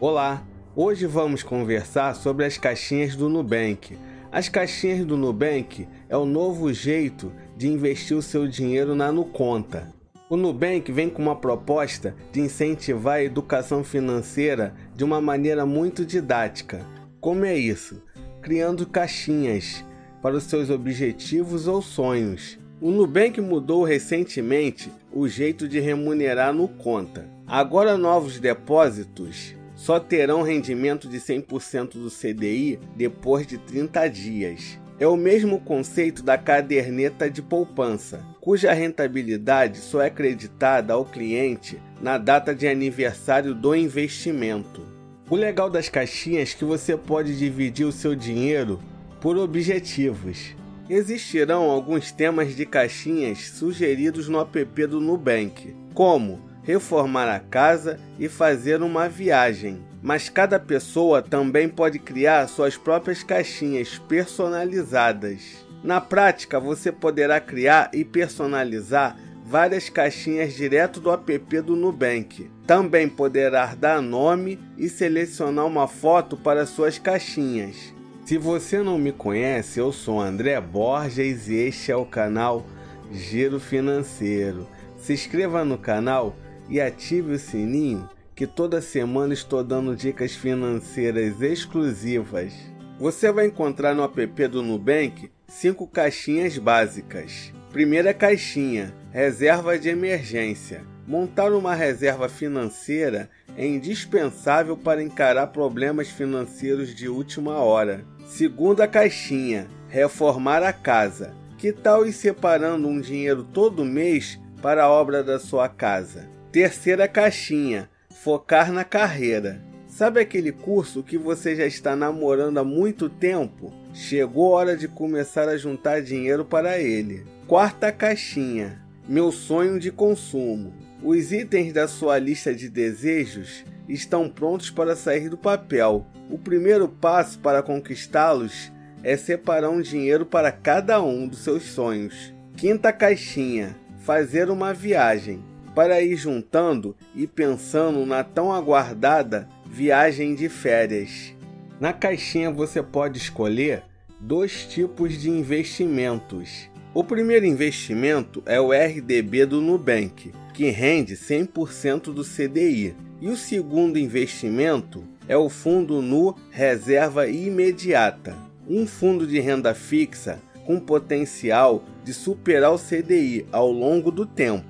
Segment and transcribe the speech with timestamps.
[0.00, 0.46] Olá!
[0.76, 3.98] Hoje vamos conversar sobre as caixinhas do Nubank.
[4.30, 9.92] As caixinhas do Nubank é o novo jeito de investir o seu dinheiro na Nuconta.
[10.30, 16.04] O Nubank vem com uma proposta de incentivar a educação financeira de uma maneira muito
[16.04, 16.86] didática.
[17.20, 18.00] Como é isso?
[18.40, 19.84] Criando caixinhas
[20.22, 22.56] para os seus objetivos ou sonhos.
[22.80, 27.28] O Nubank mudou recentemente o jeito de remunerar no conta.
[27.48, 34.76] Agora novos depósitos só terão rendimento de 100% do CDI depois de 30 dias.
[34.98, 41.80] É o mesmo conceito da caderneta de poupança, cuja rentabilidade só é creditada ao cliente
[42.02, 44.84] na data de aniversário do investimento.
[45.30, 48.80] O legal das caixinhas é que você pode dividir o seu dinheiro
[49.20, 50.56] por objetivos.
[50.90, 58.28] Existirão alguns temas de caixinhas sugeridos no app do Nubank, como reformar a casa e
[58.28, 59.82] fazer uma viagem.
[60.02, 65.66] Mas cada pessoa também pode criar suas próprias caixinhas personalizadas.
[65.82, 72.50] Na prática, você poderá criar e personalizar várias caixinhas direto do app do Nubank.
[72.66, 77.94] Também poderá dar nome e selecionar uma foto para suas caixinhas.
[78.26, 82.66] Se você não me conhece, eu sou André Borges e este é o canal
[83.10, 84.68] Giro Financeiro.
[84.98, 86.36] Se inscreva no canal
[86.68, 92.52] e ative o sininho que toda semana estou dando dicas financeiras exclusivas.
[92.98, 97.52] Você vai encontrar no app do Nubank cinco caixinhas básicas.
[97.72, 100.82] Primeira caixinha: reserva de emergência.
[101.06, 108.04] Montar uma reserva financeira é indispensável para encarar problemas financeiros de última hora.
[108.26, 111.34] Segunda caixinha: reformar a casa.
[111.56, 116.37] Que tal ir separando um dinheiro todo mês para a obra da sua casa?
[116.50, 119.60] Terceira caixinha: focar na carreira.
[119.86, 123.70] Sabe aquele curso que você já está namorando há muito tempo?
[123.92, 127.26] Chegou a hora de começar a juntar dinheiro para ele.
[127.46, 130.72] Quarta caixinha: meu sonho de consumo.
[131.02, 136.06] Os itens da sua lista de desejos estão prontos para sair do papel.
[136.30, 138.72] O primeiro passo para conquistá-los
[139.02, 142.32] é separar um dinheiro para cada um dos seus sonhos.
[142.56, 145.44] Quinta caixinha: fazer uma viagem
[145.78, 151.32] para ir juntando e pensando na tão aguardada viagem de férias.
[151.78, 153.84] Na caixinha você pode escolher
[154.18, 156.68] dois tipos de investimentos.
[156.92, 162.96] O primeiro investimento é o RDB do Nubank, que rende 100% do CDI.
[163.20, 168.36] E o segundo investimento é o Fundo Nu Reserva Imediata,
[168.68, 174.67] um fundo de renda fixa com potencial de superar o CDI ao longo do tempo.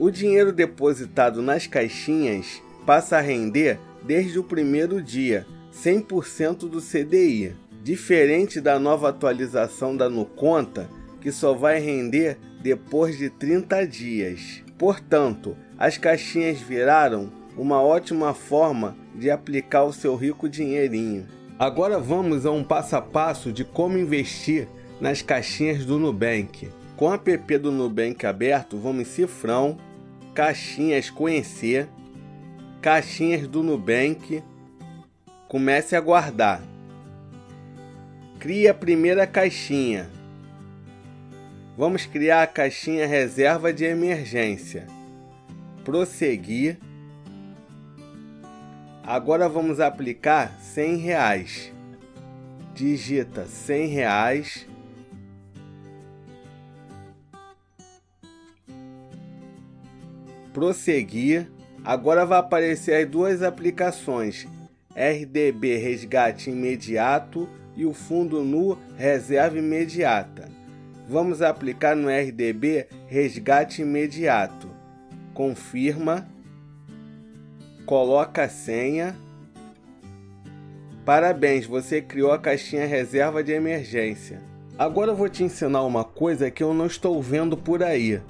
[0.00, 7.54] O dinheiro depositado nas caixinhas passa a render desde o primeiro dia 100% do CDI,
[7.82, 10.88] diferente da nova atualização da Nuconta,
[11.20, 14.62] que só vai render depois de 30 dias.
[14.78, 21.26] Portanto, as caixinhas viraram uma ótima forma de aplicar o seu rico dinheirinho.
[21.58, 24.66] Agora vamos a um passo a passo de como investir
[24.98, 26.70] nas caixinhas do Nubank.
[26.96, 29.76] Com o app do Nubank aberto, vamos em cifrão
[30.40, 31.86] caixinhas conhecer,
[32.80, 34.42] caixinhas do Nubank,
[35.46, 36.62] comece a guardar.
[38.38, 40.08] Crie a primeira caixinha.
[41.76, 44.86] Vamos criar a caixinha reserva de emergência.
[45.84, 46.78] Prosseguir.
[49.02, 51.72] Agora vamos aplicar 100 reais.
[52.74, 54.69] Digita 100 reais
[60.52, 61.50] prosseguir,
[61.84, 64.46] agora vai aparecer as duas aplicações,
[64.94, 70.48] RDB Resgate Imediato e o Fundo Nu Reserva Imediata.
[71.08, 74.68] Vamos aplicar no RDB Resgate Imediato.
[75.34, 76.28] Confirma,
[77.86, 79.16] coloca a senha.
[81.04, 84.40] Parabéns, você criou a caixinha reserva de emergência.
[84.78, 88.20] Agora eu vou te ensinar uma coisa que eu não estou vendo por aí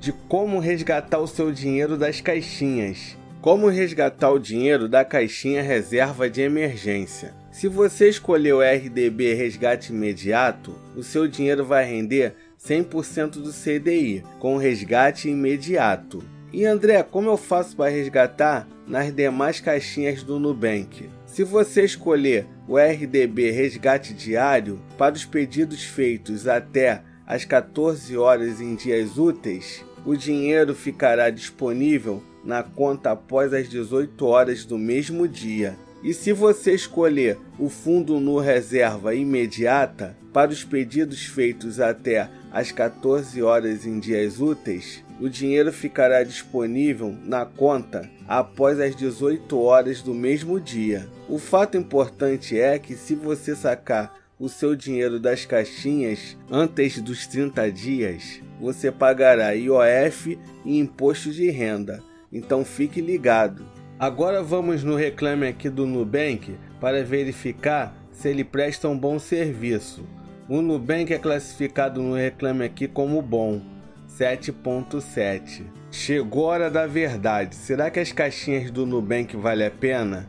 [0.00, 3.16] de como resgatar o seu dinheiro das caixinhas.
[3.42, 7.34] Como resgatar o dinheiro da caixinha reserva de emergência.
[7.52, 14.22] Se você escolher o RDB Resgate Imediato, o seu dinheiro vai render 100% do CDI,
[14.38, 16.22] com resgate imediato.
[16.52, 21.08] E André, como eu faço para resgatar nas demais caixinhas do Nubank?
[21.26, 28.60] Se você escolher o RDB Resgate Diário para os pedidos feitos até às 14 horas
[28.60, 35.28] em dias úteis, o dinheiro ficará disponível na conta após as 18 horas do mesmo
[35.28, 35.76] dia.
[36.02, 42.72] E se você escolher o fundo no reserva imediata para os pedidos feitos até às
[42.72, 50.00] 14 horas em dias úteis, o dinheiro ficará disponível na conta após as 18 horas
[50.00, 51.06] do mesmo dia.
[51.28, 57.26] O fato importante é que se você sacar o seu dinheiro das caixinhas antes dos
[57.26, 62.02] 30 dias, você pagará IOF e imposto de renda.
[62.32, 63.64] Então fique ligado.
[63.98, 70.06] Agora vamos no reclame aqui do Nubank para verificar se ele presta um bom serviço.
[70.48, 73.60] O Nubank é classificado no reclame aqui como bom,
[74.08, 75.62] 7.7.
[75.90, 77.54] Chegou a hora da verdade.
[77.54, 80.28] Será que as caixinhas do Nubank vale a pena?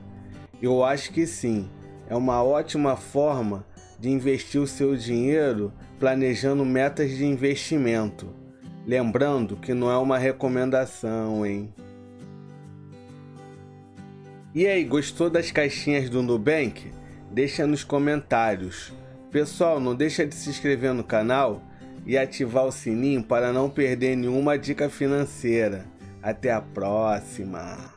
[0.61, 1.69] Eu acho que sim.
[2.09, 3.65] É uma ótima forma
[4.01, 8.33] de investir o seu dinheiro planejando metas de investimento.
[8.85, 11.71] Lembrando que não é uma recomendação, hein?
[14.55, 16.91] E aí, gostou das caixinhas do Nubank?
[17.31, 18.91] Deixa nos comentários.
[19.29, 21.61] Pessoal, não deixa de se inscrever no canal
[22.05, 25.85] e ativar o sininho para não perder nenhuma dica financeira.
[26.23, 27.93] Até a próxima!